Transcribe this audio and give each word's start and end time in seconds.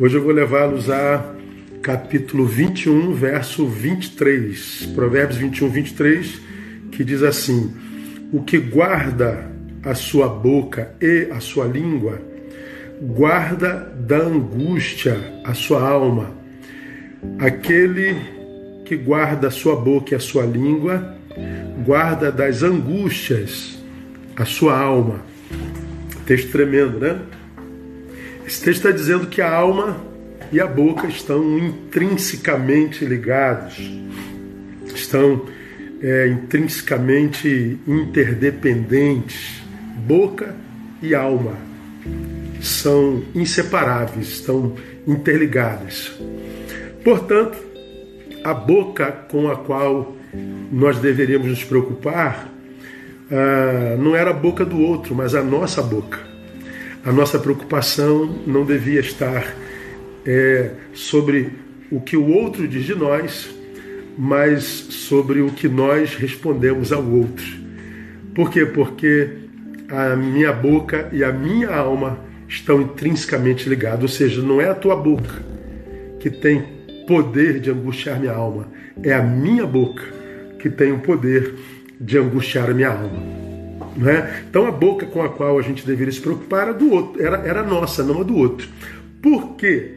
Hoje 0.00 0.16
eu 0.16 0.22
vou 0.22 0.30
levá-los 0.30 0.88
a 0.88 1.34
capítulo 1.82 2.46
21, 2.46 3.14
verso 3.14 3.66
23. 3.66 4.90
Provérbios 4.94 5.36
21, 5.38 5.68
23, 5.70 6.40
que 6.92 7.02
diz 7.02 7.20
assim: 7.20 7.74
O 8.32 8.44
que 8.44 8.58
guarda 8.58 9.50
a 9.82 9.96
sua 9.96 10.28
boca 10.28 10.94
e 11.00 11.26
a 11.32 11.40
sua 11.40 11.64
língua, 11.66 12.22
guarda 13.02 13.92
da 13.98 14.18
angústia 14.18 15.18
a 15.44 15.52
sua 15.52 15.82
alma. 15.82 16.30
Aquele 17.36 18.14
que 18.84 18.96
guarda 18.96 19.48
a 19.48 19.50
sua 19.50 19.74
boca 19.74 20.14
e 20.14 20.16
a 20.16 20.20
sua 20.20 20.46
língua, 20.46 21.16
guarda 21.84 22.30
das 22.30 22.62
angústias 22.62 23.82
a 24.36 24.44
sua 24.44 24.78
alma. 24.78 25.22
Texto 26.24 26.52
tremendo, 26.52 27.00
né? 27.00 27.18
Esse 28.48 28.62
texto 28.62 28.86
está 28.86 28.90
dizendo 28.90 29.26
que 29.26 29.42
a 29.42 29.54
alma 29.54 30.00
e 30.50 30.58
a 30.58 30.66
boca 30.66 31.06
estão 31.06 31.58
intrinsecamente 31.58 33.04
ligados, 33.04 33.78
estão 34.86 35.44
é, 36.00 36.28
intrinsecamente 36.28 37.78
interdependentes. 37.86 39.60
Boca 39.98 40.56
e 41.02 41.14
alma 41.14 41.58
são 42.62 43.22
inseparáveis, 43.34 44.28
estão 44.28 44.76
interligadas. 45.06 46.10
Portanto, 47.04 47.58
a 48.42 48.54
boca 48.54 49.12
com 49.30 49.50
a 49.50 49.56
qual 49.56 50.16
nós 50.72 50.98
deveríamos 50.98 51.48
nos 51.48 51.64
preocupar 51.64 52.48
ah, 53.30 53.96
não 53.98 54.16
era 54.16 54.30
a 54.30 54.32
boca 54.32 54.64
do 54.64 54.80
outro, 54.80 55.14
mas 55.14 55.34
a 55.34 55.42
nossa 55.42 55.82
boca 55.82 56.27
a 57.04 57.12
nossa 57.12 57.38
preocupação 57.38 58.26
não 58.46 58.64
devia 58.64 59.00
estar 59.00 59.54
é, 60.26 60.70
sobre 60.92 61.52
o 61.90 62.00
que 62.00 62.16
o 62.16 62.28
outro 62.28 62.66
diz 62.66 62.84
de 62.84 62.94
nós, 62.94 63.48
mas 64.16 64.64
sobre 64.64 65.40
o 65.40 65.50
que 65.50 65.68
nós 65.68 66.14
respondemos 66.14 66.92
ao 66.92 67.04
outro. 67.04 67.46
Por 68.34 68.50
quê? 68.50 68.66
Porque 68.66 69.30
a 69.88 70.14
minha 70.16 70.52
boca 70.52 71.08
e 71.12 71.24
a 71.24 71.32
minha 71.32 71.70
alma 71.70 72.18
estão 72.48 72.80
intrinsecamente 72.82 73.68
ligados, 73.68 74.02
ou 74.02 74.08
seja, 74.08 74.42
não 74.42 74.60
é 74.60 74.68
a 74.68 74.74
tua 74.74 74.96
boca 74.96 75.42
que 76.20 76.30
tem 76.30 76.62
poder 77.06 77.60
de 77.60 77.70
angustiar 77.70 78.20
minha 78.20 78.32
alma, 78.32 78.68
é 79.02 79.14
a 79.14 79.22
minha 79.22 79.66
boca 79.66 80.02
que 80.58 80.68
tem 80.68 80.92
o 80.92 80.98
poder 80.98 81.54
de 82.00 82.18
angustiar 82.18 82.70
a 82.70 82.74
minha 82.74 82.90
alma. 82.90 83.37
Né? 83.98 84.44
Então 84.48 84.64
a 84.64 84.70
boca 84.70 85.04
com 85.06 85.20
a 85.20 85.28
qual 85.28 85.58
a 85.58 85.62
gente 85.62 85.84
deveria 85.84 86.12
se 86.12 86.20
preocupar 86.20 86.68
era 86.68 86.72
do 86.72 86.92
outro, 86.92 87.20
era, 87.20 87.38
era 87.38 87.62
nossa, 87.64 88.04
não 88.04 88.20
a 88.20 88.22
do 88.22 88.36
outro. 88.36 88.68
Por 89.20 89.56
quê? 89.56 89.92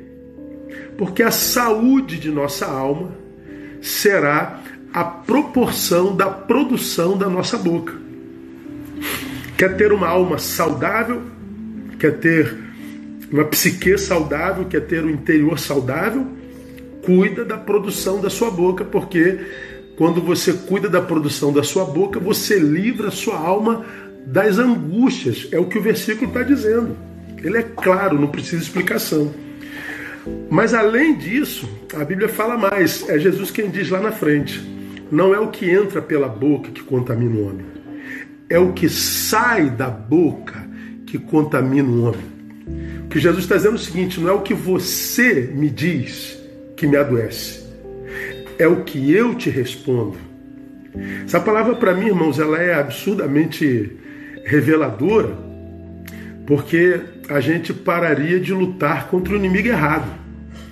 Porque 0.98 1.22
a 1.22 1.30
saúde 1.30 2.18
de 2.18 2.32
nossa 2.32 2.66
alma 2.66 3.12
será 3.80 4.60
a 4.92 5.04
proporção 5.04 6.16
da 6.16 6.28
produção 6.28 7.16
da 7.16 7.30
nossa 7.30 7.60
boca. 7.60 7.94
Quer 9.56 9.78
ter 9.78 9.94
uma 9.94 10.08
alma 10.08 10.40
saudável, 10.40 11.22
quer 12.00 12.18
ter 12.18 12.58
uma 13.32 13.46
psique 13.46 14.00
saudável, 14.00 14.66
quer 14.66 14.82
ter 14.82 15.06
um 15.06 15.10
interior 15.12 15.60
saudável, 15.60 16.26
cuida 17.04 17.46
da 17.46 17.58
produção 17.58 18.20
da 18.20 18.32
sua 18.32 18.50
boca, 18.50 18.84
porque 18.84 19.40
quando 20.02 20.20
você 20.20 20.52
cuida 20.52 20.90
da 20.90 21.00
produção 21.00 21.54
da 21.54 21.62
sua 21.62 21.86
boca, 21.86 22.20
você 22.20 22.58
livra 22.58 23.10
a 23.10 23.12
sua 23.12 23.38
alma 23.38 23.86
das 24.26 24.58
angústias. 24.58 25.48
É 25.52 25.60
o 25.60 25.68
que 25.68 25.78
o 25.78 25.82
versículo 25.82 26.26
está 26.26 26.42
dizendo. 26.42 26.98
Ele 27.38 27.60
é 27.60 27.62
claro, 27.62 28.20
não 28.20 28.28
precisa 28.28 28.64
explicação. 28.64 29.32
Mas 30.50 30.74
além 30.74 31.16
disso, 31.16 31.70
a 31.94 32.04
Bíblia 32.04 32.28
fala 32.28 32.58
mais. 32.58 33.08
É 33.08 33.20
Jesus 33.20 33.52
quem 33.52 33.70
diz 33.70 33.92
lá 33.92 34.02
na 34.02 34.12
frente: 34.12 34.60
não 35.12 35.36
é 35.36 35.40
o 35.40 35.50
que 35.50 35.70
entra 35.70 36.02
pela 36.02 36.28
boca 36.28 36.72
que 36.72 36.82
contamina 36.82 37.36
o 37.36 37.48
homem, 37.48 37.66
é 38.50 38.58
o 38.58 38.74
que 38.74 38.90
sai 38.90 39.70
da 39.70 39.92
boca 39.92 40.68
que 41.06 41.20
contamina 41.20 41.88
o 41.88 42.06
homem. 42.06 42.26
O 43.06 43.08
que 43.08 43.20
Jesus 43.20 43.44
está 43.44 43.56
dizendo 43.56 43.74
é 43.74 43.76
o 43.76 43.84
seguinte: 43.84 44.20
não 44.20 44.30
é 44.32 44.34
o 44.34 44.42
que 44.42 44.56
você 44.56 45.52
me 45.54 45.70
diz 45.70 46.40
que 46.76 46.88
me 46.88 46.98
adoece, 46.98 47.61
é 48.62 48.68
o 48.68 48.84
que 48.84 49.12
eu 49.12 49.34
te 49.34 49.50
respondo. 49.50 50.18
Essa 51.26 51.40
palavra 51.40 51.76
para 51.76 51.96
mim, 51.96 52.08
irmãos, 52.08 52.38
ela 52.38 52.62
é 52.62 52.76
absurdamente 52.76 53.92
reveladora, 54.46 55.36
porque 56.46 57.00
a 57.28 57.40
gente 57.40 57.74
pararia 57.74 58.40
de 58.40 58.54
lutar 58.54 59.08
contra 59.08 59.34
o 59.34 59.38
inimigo 59.38 59.68
errado. 59.68 60.22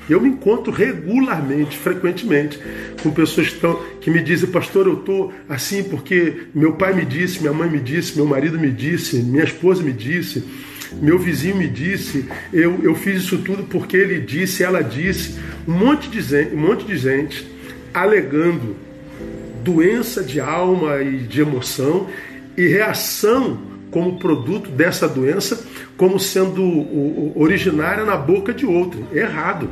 Eu 0.08 0.22
me 0.22 0.30
encontro 0.30 0.72
regularmente, 0.72 1.78
frequentemente, 1.78 2.60
com 3.02 3.10
pessoas 3.12 3.50
que, 3.50 3.68
que 4.02 4.12
me 4.12 4.22
dizem, 4.22 4.50
pastor, 4.50 4.86
eu 4.86 5.00
estou 5.00 5.34
assim 5.48 5.84
porque 5.84 6.48
meu 6.54 6.74
pai 6.74 6.94
me 6.94 7.06
disse, 7.06 7.40
minha 7.40 7.54
mãe 7.54 7.70
me 7.70 7.80
disse, 7.80 8.16
meu 8.16 8.26
marido 8.26 8.60
me 8.60 8.72
disse, 8.72 9.18
minha 9.18 9.44
esposa 9.44 9.82
me 9.82 9.94
disse, 9.94 10.44
meu 11.02 11.18
vizinho 11.18 11.56
me 11.56 11.68
disse, 11.68 12.26
eu, 12.54 12.80
eu 12.84 12.94
fiz 12.94 13.24
isso 13.24 13.40
tudo 13.40 13.64
porque 13.64 13.98
ele 13.98 14.20
disse, 14.20 14.64
ela 14.64 14.84
disse. 14.84 15.40
Um 15.68 15.74
monte 15.74 16.10
de 16.10 16.22
gente, 16.22 16.56
um 16.56 16.60
monte 16.60 16.86
de 16.86 16.98
gente 16.98 17.59
alegando 17.94 18.76
doença 19.64 20.24
de 20.24 20.40
alma 20.40 21.02
e 21.02 21.18
de 21.20 21.42
emoção 21.42 22.08
e 22.58 22.68
reação 22.68 23.60
como 23.92 24.20
produto 24.20 24.70
dessa 24.70 25.08
doença, 25.08 25.66
como 25.98 26.20
sendo 26.20 26.64
originária 27.36 28.06
na 28.06 28.16
boca 28.16 28.54
de 28.54 28.66
outro. 28.66 29.08
Errado. 29.14 29.70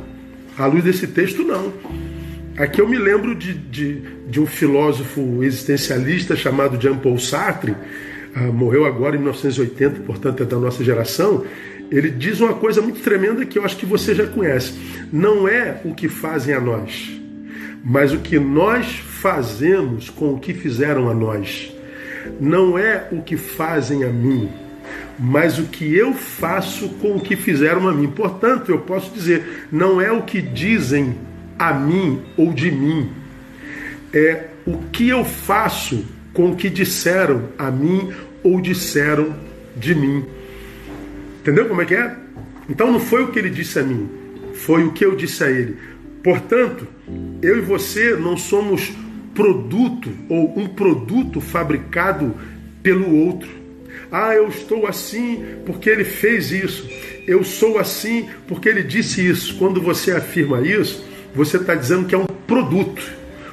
À 0.56 0.66
luz 0.66 0.82
desse 0.82 1.06
texto, 1.06 1.44
não. 1.44 1.72
Aqui 2.56 2.80
eu 2.80 2.88
me 2.88 2.98
lembro 2.98 3.34
de, 3.34 3.54
de, 3.54 4.02
de 4.28 4.40
um 4.40 4.46
filósofo 4.46 5.44
existencialista 5.44 6.34
chamado 6.34 6.80
Jean-Paul 6.80 7.18
Sartre, 7.18 7.76
ah, 8.34 8.40
morreu 8.52 8.84
agora 8.84 9.14
em 9.14 9.20
1980, 9.20 10.00
portanto 10.00 10.42
é 10.42 10.46
da 10.46 10.58
nossa 10.58 10.82
geração. 10.82 11.44
Ele 11.90 12.10
diz 12.10 12.40
uma 12.40 12.54
coisa 12.54 12.82
muito 12.82 13.00
tremenda 13.00 13.46
que 13.46 13.58
eu 13.58 13.64
acho 13.64 13.76
que 13.76 13.86
você 13.86 14.14
já 14.14 14.26
conhece: 14.26 14.74
não 15.12 15.48
é 15.48 15.80
o 15.84 15.94
que 15.94 16.08
fazem 16.08 16.54
a 16.54 16.60
nós, 16.60 17.17
mas 17.84 18.12
o 18.12 18.18
que 18.18 18.38
nós 18.38 18.98
fazemos 18.98 20.10
com 20.10 20.34
o 20.34 20.38
que 20.38 20.54
fizeram 20.54 21.08
a 21.08 21.14
nós. 21.14 21.72
Não 22.40 22.78
é 22.78 23.08
o 23.10 23.22
que 23.22 23.36
fazem 23.36 24.04
a 24.04 24.08
mim, 24.08 24.48
mas 25.18 25.58
o 25.58 25.64
que 25.64 25.96
eu 25.96 26.12
faço 26.12 26.88
com 27.00 27.16
o 27.16 27.20
que 27.20 27.36
fizeram 27.36 27.88
a 27.88 27.92
mim. 27.92 28.08
Portanto, 28.08 28.70
eu 28.70 28.78
posso 28.78 29.12
dizer, 29.12 29.66
não 29.72 30.00
é 30.00 30.12
o 30.12 30.22
que 30.22 30.40
dizem 30.40 31.16
a 31.58 31.72
mim 31.72 32.22
ou 32.36 32.52
de 32.52 32.70
mim, 32.70 33.10
é 34.12 34.48
o 34.66 34.78
que 34.92 35.08
eu 35.08 35.24
faço 35.24 36.04
com 36.32 36.52
o 36.52 36.56
que 36.56 36.70
disseram 36.70 37.48
a 37.58 37.70
mim 37.70 38.12
ou 38.42 38.60
disseram 38.60 39.34
de 39.76 39.94
mim. 39.94 40.24
Entendeu 41.40 41.66
como 41.66 41.82
é 41.82 41.84
que 41.84 41.94
é? 41.94 42.16
Então 42.68 42.92
não 42.92 43.00
foi 43.00 43.24
o 43.24 43.28
que 43.28 43.38
ele 43.38 43.50
disse 43.50 43.78
a 43.78 43.82
mim, 43.82 44.08
foi 44.54 44.84
o 44.84 44.92
que 44.92 45.04
eu 45.04 45.16
disse 45.16 45.42
a 45.42 45.50
ele. 45.50 45.76
Portanto, 46.22 46.86
eu 47.40 47.58
e 47.58 47.60
você 47.60 48.16
não 48.16 48.36
somos 48.36 48.92
produto 49.34 50.10
ou 50.28 50.58
um 50.58 50.66
produto 50.66 51.40
fabricado 51.40 52.34
pelo 52.82 53.26
outro. 53.26 53.48
Ah, 54.10 54.34
eu 54.34 54.48
estou 54.48 54.86
assim 54.86 55.44
porque 55.64 55.88
ele 55.88 56.04
fez 56.04 56.50
isso. 56.50 56.88
Eu 57.26 57.44
sou 57.44 57.78
assim 57.78 58.28
porque 58.46 58.68
ele 58.68 58.82
disse 58.82 59.26
isso. 59.26 59.56
Quando 59.58 59.80
você 59.80 60.12
afirma 60.12 60.60
isso, 60.60 61.04
você 61.34 61.56
está 61.56 61.74
dizendo 61.74 62.06
que 62.06 62.14
é 62.14 62.18
um 62.18 62.26
produto, 62.26 63.02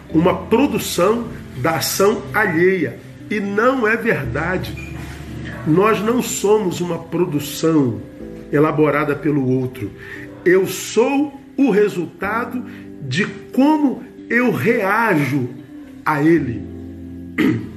uma 0.09 0.35
produção 0.35 1.27
da 1.57 1.75
ação 1.75 2.23
alheia. 2.33 2.97
E 3.29 3.39
não 3.39 3.87
é 3.87 3.95
verdade. 3.95 4.73
Nós 5.67 5.99
não 5.99 6.21
somos 6.21 6.79
uma 6.79 6.97
produção 6.97 8.01
elaborada 8.51 9.15
pelo 9.15 9.47
outro. 9.49 9.91
Eu 10.43 10.65
sou 10.67 11.44
o 11.57 11.71
resultado 11.71 12.63
de 13.07 13.25
como 13.53 14.03
eu 14.29 14.51
reajo 14.51 15.49
a 16.05 16.21
Ele. 16.21 16.61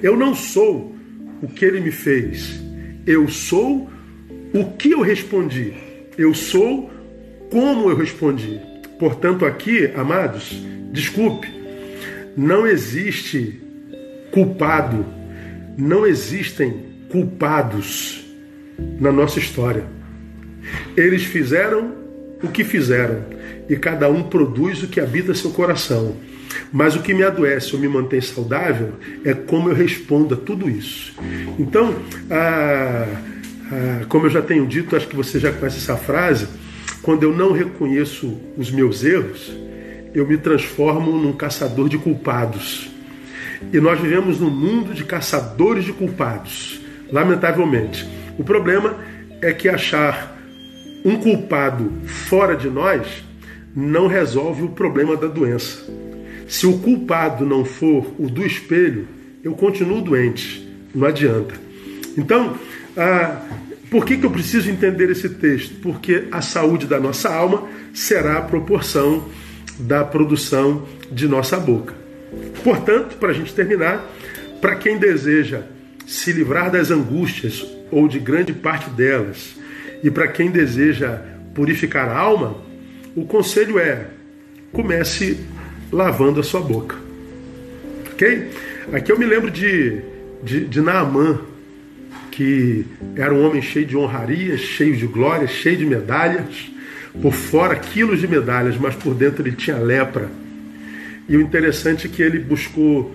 Eu 0.00 0.16
não 0.16 0.32
sou 0.32 0.94
o 1.42 1.48
que 1.48 1.64
Ele 1.64 1.80
me 1.80 1.90
fez, 1.90 2.62
eu 3.04 3.26
sou 3.26 3.90
o 4.52 4.64
que 4.76 4.92
eu 4.92 5.00
respondi, 5.00 5.72
eu 6.16 6.34
sou 6.34 6.90
como 7.50 7.90
eu 7.90 7.96
respondi. 7.96 8.60
Portanto, 8.98 9.44
aqui, 9.44 9.90
amados, 9.96 10.52
desculpe, 10.92 11.48
não 12.36 12.66
existe 12.66 13.60
culpado, 14.30 15.04
não 15.76 16.06
existem 16.06 16.84
culpados 17.08 18.24
na 19.00 19.10
nossa 19.10 19.38
história. 19.38 19.84
Eles 20.96 21.24
fizeram 21.24 21.94
o 22.42 22.48
que 22.48 22.64
fizeram, 22.64 23.24
e 23.68 23.76
cada 23.76 24.08
um 24.08 24.22
produz 24.22 24.82
o 24.82 24.88
que 24.88 25.00
habita 25.00 25.34
seu 25.34 25.50
coração. 25.50 26.16
Mas 26.72 26.96
o 26.96 27.02
que 27.02 27.12
me 27.12 27.22
adoece 27.22 27.74
ou 27.74 27.80
me 27.80 27.88
mantém 27.88 28.20
saudável 28.20 28.94
é 29.24 29.34
como 29.34 29.68
eu 29.68 29.74
respondo 29.74 30.34
a 30.34 30.36
tudo 30.36 30.68
isso. 30.68 31.14
Então, 31.58 31.94
como 34.08 34.26
eu 34.26 34.30
já 34.30 34.40
tenho 34.40 34.66
dito, 34.66 34.96
acho 34.96 35.08
que 35.08 35.16
você 35.16 35.38
já 35.38 35.52
conhece 35.52 35.78
essa 35.78 35.96
frase, 35.96 36.48
quando 37.02 37.22
eu 37.22 37.34
não 37.34 37.52
reconheço 37.52 38.38
os 38.56 38.70
meus 38.70 39.04
erros, 39.04 39.52
eu 40.14 40.26
me 40.26 40.38
transformo 40.38 41.12
num 41.12 41.32
caçador 41.32 41.88
de 41.88 41.98
culpados. 41.98 42.90
E 43.72 43.78
nós 43.78 44.00
vivemos 44.00 44.40
num 44.40 44.50
mundo 44.50 44.94
de 44.94 45.04
caçadores 45.04 45.84
de 45.84 45.92
culpados, 45.92 46.80
lamentavelmente. 47.10 48.08
O 48.38 48.44
problema 48.44 48.96
é 49.42 49.52
que 49.52 49.68
achar 49.68 50.37
um 51.04 51.16
culpado 51.16 51.90
fora 52.06 52.56
de 52.56 52.68
nós 52.68 53.24
não 53.74 54.06
resolve 54.06 54.62
o 54.62 54.68
problema 54.70 55.16
da 55.16 55.26
doença. 55.26 55.84
Se 56.48 56.66
o 56.66 56.78
culpado 56.78 57.44
não 57.44 57.64
for 57.64 58.12
o 58.18 58.28
do 58.28 58.44
espelho, 58.44 59.06
eu 59.44 59.52
continuo 59.52 60.00
doente. 60.00 60.66
Não 60.94 61.06
adianta. 61.06 61.54
Então, 62.16 62.56
ah, 62.96 63.42
por 63.90 64.04
que, 64.04 64.16
que 64.16 64.26
eu 64.26 64.30
preciso 64.30 64.70
entender 64.70 65.10
esse 65.10 65.28
texto? 65.28 65.76
Porque 65.80 66.24
a 66.32 66.40
saúde 66.40 66.86
da 66.86 66.98
nossa 66.98 67.32
alma 67.32 67.68
será 67.94 68.38
a 68.38 68.42
proporção 68.42 69.28
da 69.78 70.04
produção 70.04 70.86
de 71.10 71.28
nossa 71.28 71.58
boca. 71.58 71.94
Portanto, 72.64 73.16
para 73.16 73.30
a 73.30 73.34
gente 73.34 73.54
terminar, 73.54 74.04
para 74.60 74.74
quem 74.74 74.98
deseja 74.98 75.62
se 76.06 76.32
livrar 76.32 76.70
das 76.70 76.90
angústias 76.90 77.64
ou 77.90 78.08
de 78.08 78.18
grande 78.18 78.52
parte 78.52 78.90
delas, 78.90 79.56
e 80.02 80.10
para 80.10 80.28
quem 80.28 80.50
deseja 80.50 81.20
purificar 81.54 82.08
a 82.08 82.16
alma, 82.16 82.56
o 83.16 83.24
conselho 83.24 83.78
é: 83.78 84.06
comece 84.72 85.38
lavando 85.90 86.40
a 86.40 86.42
sua 86.42 86.60
boca. 86.60 86.96
Ok? 88.12 88.50
Aqui 88.92 89.12
eu 89.12 89.18
me 89.18 89.24
lembro 89.24 89.50
de, 89.50 90.00
de, 90.42 90.64
de 90.66 90.80
Naamã, 90.80 91.40
que 92.30 92.86
era 93.16 93.34
um 93.34 93.44
homem 93.44 93.60
cheio 93.60 93.86
de 93.86 93.96
honrarias, 93.96 94.60
cheio 94.60 94.96
de 94.96 95.06
glórias, 95.06 95.50
cheio 95.50 95.76
de 95.76 95.86
medalhas. 95.86 96.70
Por 97.20 97.32
fora, 97.32 97.74
quilos 97.74 98.20
de 98.20 98.28
medalhas, 98.28 98.76
mas 98.76 98.94
por 98.94 99.14
dentro 99.14 99.42
ele 99.42 99.56
tinha 99.56 99.76
lepra. 99.76 100.28
E 101.28 101.36
o 101.36 101.40
interessante 101.40 102.06
é 102.06 102.10
que 102.10 102.22
ele 102.22 102.38
buscou 102.38 103.14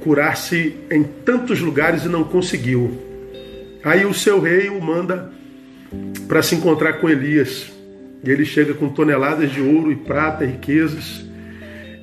curar-se 0.00 0.74
em 0.90 1.02
tantos 1.02 1.60
lugares 1.60 2.04
e 2.04 2.08
não 2.08 2.24
conseguiu. 2.24 3.00
Aí 3.82 4.04
o 4.04 4.12
seu 4.12 4.40
rei 4.40 4.68
o 4.68 4.80
manda 4.80 5.32
para 6.26 6.42
se 6.42 6.54
encontrar 6.54 6.94
com 6.94 7.08
Elias. 7.08 7.72
E 8.22 8.30
ele 8.30 8.44
chega 8.44 8.72
com 8.74 8.88
toneladas 8.88 9.50
de 9.50 9.60
ouro 9.60 9.92
e 9.92 9.96
prata, 9.96 10.44
riquezas. 10.44 11.24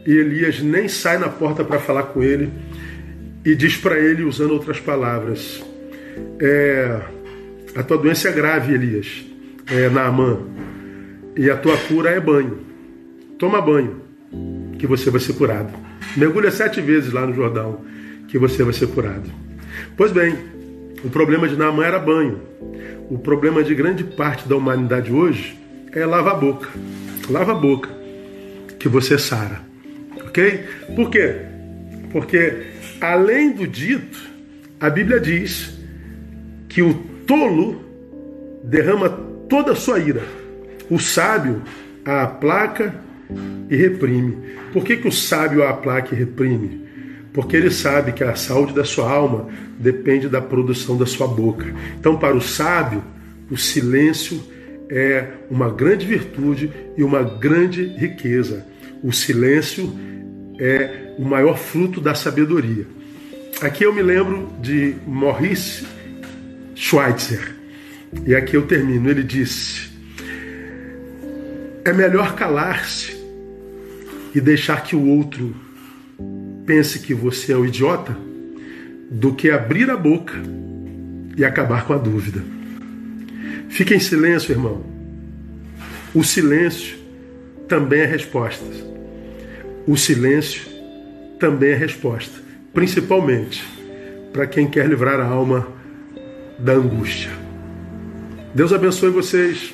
E 0.06 0.12
Elias 0.12 0.62
nem 0.62 0.88
sai 0.88 1.18
na 1.18 1.30
porta 1.30 1.64
para 1.64 1.80
falar 1.80 2.04
com 2.04 2.22
ele 2.22 2.52
e 3.44 3.56
diz 3.56 3.76
para 3.76 4.00
ele, 4.00 4.24
usando 4.24 4.52
outras 4.52 4.80
palavras: 4.80 5.64
é, 6.40 7.02
a 7.76 7.84
tua 7.84 7.98
doença 7.98 8.30
é 8.30 8.32
grave, 8.32 8.74
Elias, 8.74 9.26
é, 9.68 9.90
Naamã, 9.90 10.40
e 11.36 11.50
a 11.50 11.58
tua 11.58 11.78
cura 11.78 12.10
é 12.12 12.20
banho. 12.20 12.60
Toma 13.38 13.62
banho, 13.62 14.02
que 14.78 14.86
você 14.86 15.10
vai 15.10 15.20
ser 15.20 15.34
curado. 15.34 15.74
Mergulha 16.16 16.52
sete 16.52 16.82
vezes 16.82 17.12
lá 17.12 17.26
no 17.26 17.34
Jordão, 17.34 17.82
que 18.28 18.38
você 18.38 18.64
vai 18.64 18.74
ser 18.74 18.88
curado. 18.88 19.30
Pois 19.98 20.12
bem, 20.12 20.36
o 21.04 21.10
problema 21.10 21.48
de 21.48 21.56
Naamã 21.56 21.86
era 21.86 22.00
banho. 22.00 22.42
O 23.10 23.18
problema 23.18 23.64
de 23.64 23.74
grande 23.76 24.04
parte 24.04 24.48
da 24.48 24.56
humanidade 24.56 25.12
hoje 25.12 25.60
é 25.94 26.06
lava 26.06 26.32
a 26.32 26.36
boca. 26.36 26.70
Lava 27.30 27.52
a 27.52 27.56
boca, 27.56 27.90
que 28.80 28.88
você 28.88 29.18
sara. 29.18 29.62
Ok? 30.26 30.66
Por 30.96 31.10
quê? 31.10 31.36
Porque, 32.12 32.68
além 33.00 33.52
do 33.52 33.68
dito, 33.68 34.20
a 34.80 34.90
Bíblia 34.90 35.20
diz 35.20 35.78
que 36.70 36.82
o 36.82 36.94
tolo 37.26 37.84
derrama 38.64 39.10
toda 39.50 39.74
a 39.74 39.76
sua 39.76 40.00
ira. 40.00 40.24
O 40.90 41.00
sábio 41.00 41.62
a 42.06 42.24
aplaca 42.24 42.96
e 43.70 43.76
reprime. 43.76 44.38
Por 44.74 44.84
que, 44.84 44.98
que 44.98 45.08
o 45.08 45.12
sábio 45.12 45.64
a 45.64 45.70
aplaca 45.70 46.14
e 46.14 46.18
reprime? 46.18 46.82
Porque 47.34 47.56
ele 47.56 47.72
sabe 47.72 48.12
que 48.12 48.24
a 48.24 48.36
saúde 48.36 48.74
da 48.74 48.84
sua 48.84 49.10
alma 49.10 49.48
depende 49.80 50.28
da 50.28 50.42
produção 50.42 50.98
da 50.98 51.06
sua 51.06 51.28
boca. 51.28 51.66
Então, 51.98 52.18
para 52.18 52.36
o 52.36 52.42
sábio, 52.42 53.04
o 53.50 53.58
silêncio 53.58 54.42
é 54.90 55.28
uma 55.50 55.70
grande 55.70 56.06
virtude 56.06 56.72
e 56.98 57.04
uma 57.04 57.24
grande 57.24 57.84
riqueza. 57.98 58.66
O 59.02 59.14
silêncio 59.14 59.98
é 60.60 61.16
o 61.18 61.24
maior 61.24 61.58
fruto 61.58 62.02
da 62.02 62.14
sabedoria. 62.14 62.86
Aqui 63.62 63.86
eu 63.86 63.94
me 63.94 64.02
lembro 64.02 64.52
de 64.62 64.96
Maurice 65.08 65.86
Schweitzer. 66.76 67.56
E 68.26 68.36
aqui 68.36 68.56
eu 68.58 68.64
termino. 68.64 69.10
Ele 69.10 69.24
disse: 69.24 69.90
É 71.86 71.94
melhor 71.94 72.36
calar-se 72.36 73.16
e 74.36 74.42
deixar 74.42 74.84
que 74.84 74.96
o 74.96 75.08
outro 75.08 75.56
pense 76.66 77.00
que 77.00 77.14
você 77.14 77.54
é 77.54 77.58
um 77.58 77.66
idiota 77.66 78.16
do 79.10 79.34
que 79.34 79.50
abrir 79.50 79.90
a 79.90 79.98
boca 79.98 80.34
e 81.36 81.44
acabar 81.44 81.86
com 81.86 81.94
a 81.94 81.98
dúvida. 81.98 82.44
Fique 83.70 83.94
em 83.94 84.00
silêncio, 84.00 84.52
irmão. 84.52 84.84
O 86.14 86.24
silêncio 86.24 86.98
também 87.68 88.02
é 88.02 88.06
resposta. 88.06 88.66
O 89.88 89.98
silêncio 89.98 90.70
também 91.40 91.72
é 91.72 91.76
resposta, 91.76 92.40
principalmente 92.74 93.64
para 94.32 94.46
quem 94.46 94.68
quer 94.68 94.88
livrar 94.88 95.20
a 95.20 95.26
alma 95.26 95.68
da 96.60 96.74
angústia. 96.74 97.32
Deus 98.54 98.72
abençoe 98.72 99.10
vocês. 99.10 99.74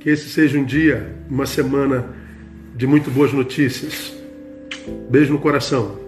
Que 0.00 0.10
esse 0.10 0.28
seja 0.30 0.58
um 0.58 0.64
dia, 0.64 1.14
uma 1.30 1.46
semana 1.46 2.04
de 2.74 2.88
muito 2.88 3.08
boas 3.08 3.32
notícias. 3.32 4.12
Beijo 5.08 5.32
no 5.32 5.38
coração. 5.38 6.01